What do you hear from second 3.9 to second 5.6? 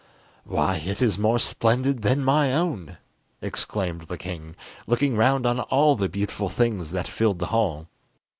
the king, looking round on